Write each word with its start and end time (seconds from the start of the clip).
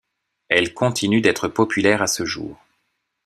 Elles 0.49 0.73
continuent 0.73 1.21
d'être 1.21 1.47
populaires 1.47 2.01
à 2.01 2.07
ce 2.07 2.25
jour. 2.25 2.57